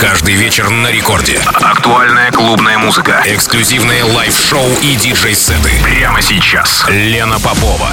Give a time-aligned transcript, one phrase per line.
[0.00, 1.38] Каждый вечер на рекорде.
[1.44, 3.22] Актуальная клубная музыка.
[3.26, 5.72] Эксклюзивные лайв-шоу и диджей-сеты.
[5.84, 6.86] Прямо сейчас.
[6.88, 7.90] Лена Попова.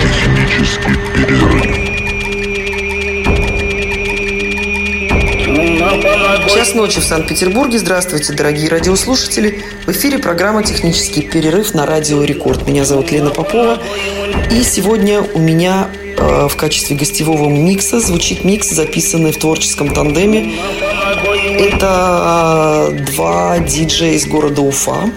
[0.00, 1.86] Технический перерыв.
[6.54, 7.78] Час ночи в Санкт-Петербурге.
[7.78, 9.64] Здравствуйте, дорогие радиослушатели.
[9.86, 12.68] В эфире программа «Технический перерыв» на Радио Рекорд.
[12.68, 13.82] Меня зовут Лена Попова.
[14.52, 15.88] И сегодня у меня
[16.18, 20.54] в качестве гостевого микса звучит микс, записанный в творческом тандеме.
[21.58, 25.10] Это э, два диджея из города Уфа.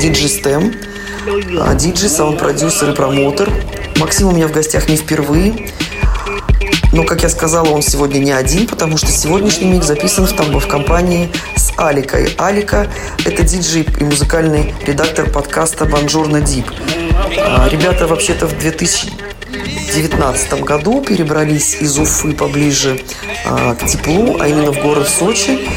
[0.00, 0.74] Диджей Стэм,
[1.26, 3.50] э, диджей, саунд-продюсер и промоутер.
[3.98, 5.70] Максим у меня в гостях не впервые.
[6.92, 10.58] Но, как я сказала, он сегодня не один, потому что сегодняшний микс записан в, там,
[10.58, 12.34] в компании с Аликой.
[12.38, 12.90] Алика–
[13.24, 16.70] это диджей и музыкальный редактор подкаста «Бонжурно Дип».
[17.38, 18.56] А, ребята вообще-то в
[19.64, 23.00] 2019 году перебрались из Уфы поближе
[23.44, 25.68] а, к теплу, а именно в город Сочи,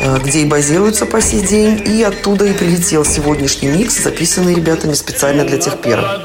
[0.00, 1.82] а, где и базируются по сей день.
[1.86, 6.22] И оттуда и прилетел сегодняшний микс, записанный ребятами специально для Техпера.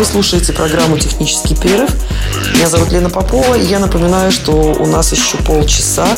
[0.00, 1.90] Вы слушаете программу «Технический перерыв».
[2.54, 3.54] Меня зовут Лена Попова.
[3.54, 6.16] И я напоминаю, что у нас еще полчаса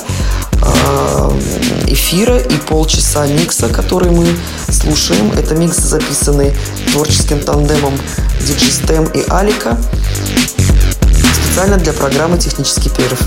[0.52, 1.40] э,
[1.88, 4.24] эфира и полчаса микса, который мы
[4.70, 5.32] слушаем.
[5.32, 6.56] Это микс, записанный
[6.92, 7.98] творческим тандемом
[8.38, 9.76] Stem и Алика
[11.34, 13.20] специально для программы «Технический перерыв».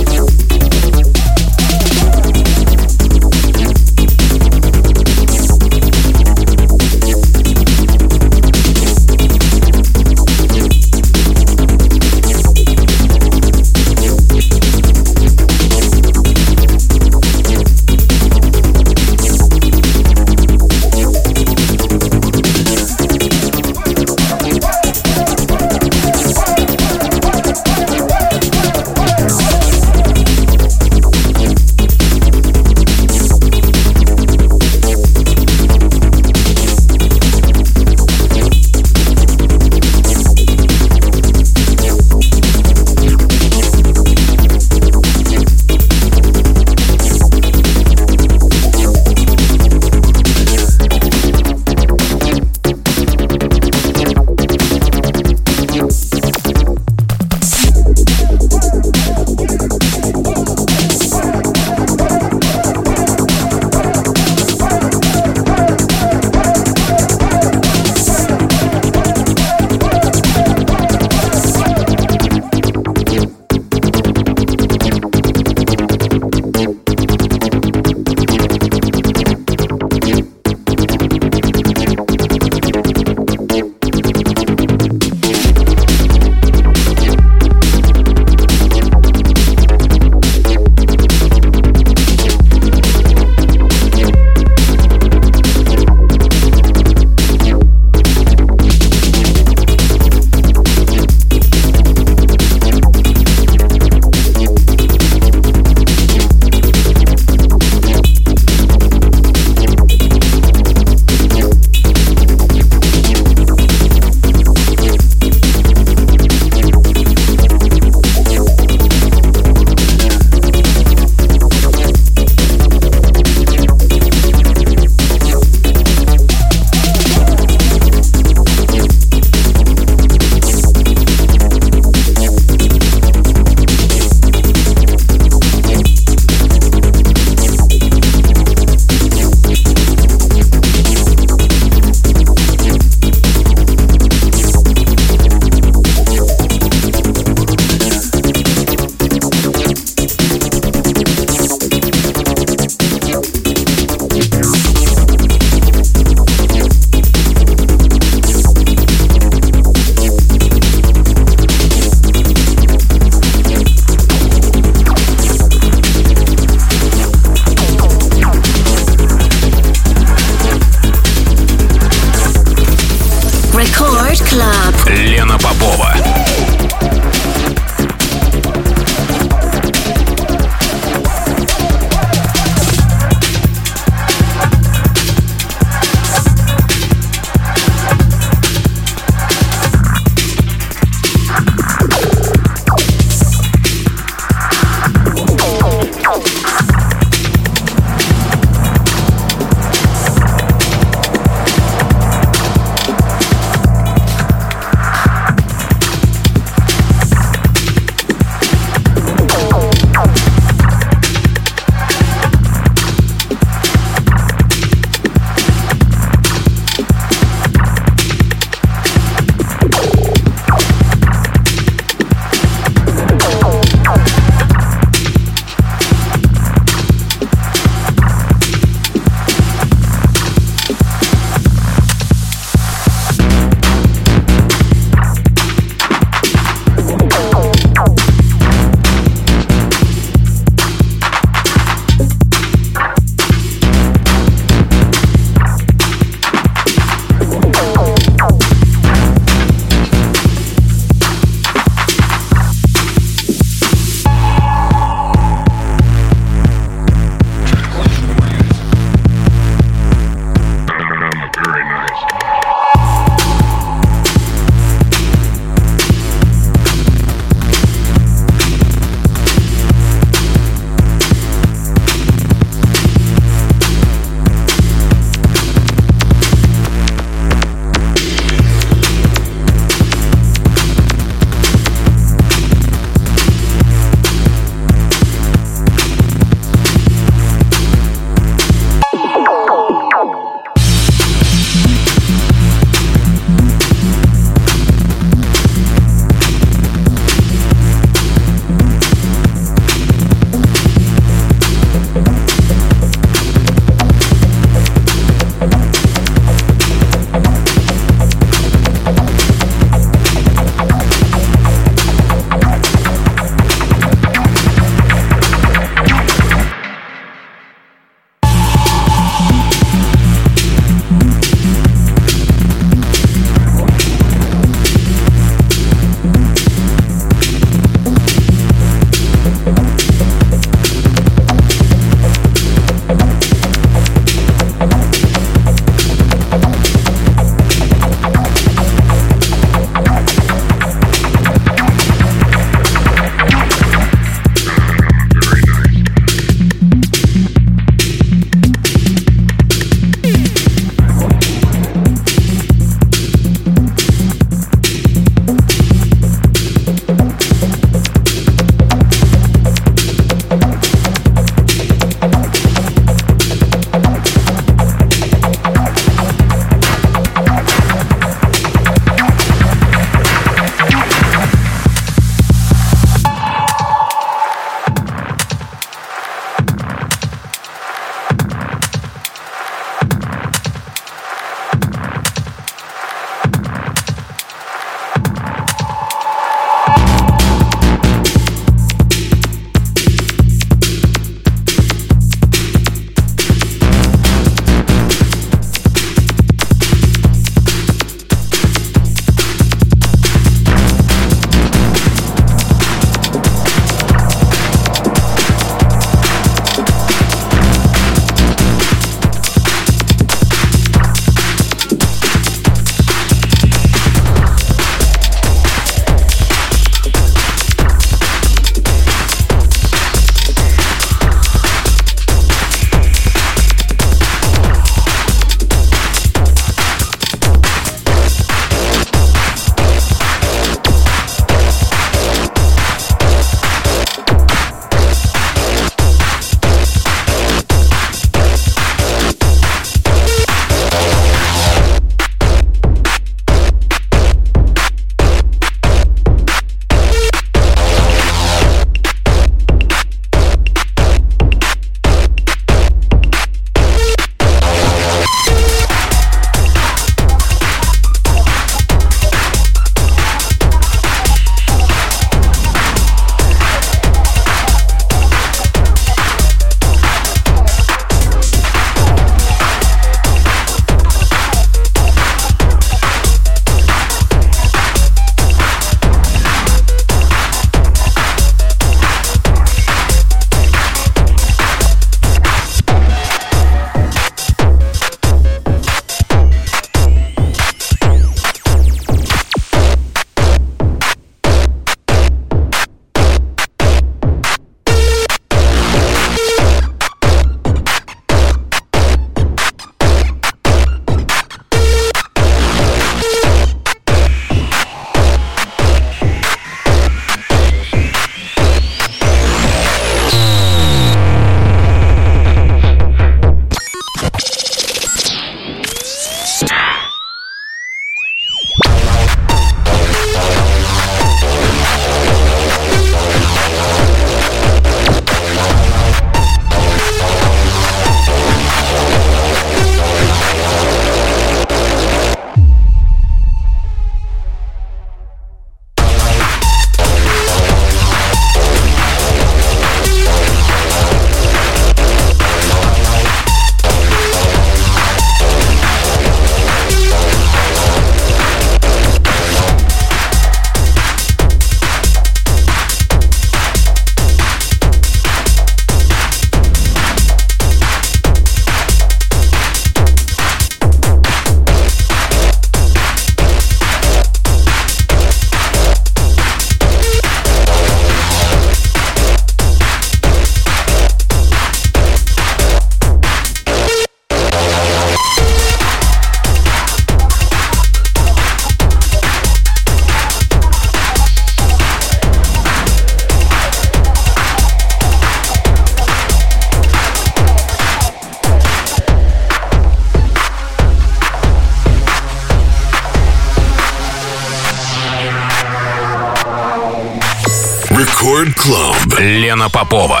[599.01, 600.00] Лена Попова.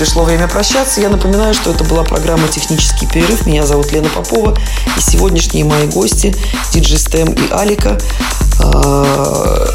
[0.00, 1.02] Пришло время прощаться.
[1.02, 3.46] Я напоминаю, что это была программа «Технический перерыв».
[3.46, 4.56] Меня зовут Лена Попова.
[4.96, 6.34] И сегодняшние мои гости–
[6.72, 8.00] диджей Стэм и Алика.
[8.62, 9.66] А,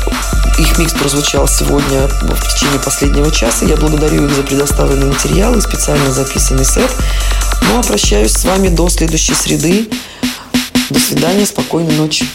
[0.58, 3.66] их микс прозвучал сегодня в течение последнего часа.
[3.66, 6.90] Я благодарю их за предоставленный материал и специально записанный сет.
[7.70, 9.88] Ну а прощаюсь с вами до следующей среды.
[10.90, 12.26] До свидания, спокойной ночи.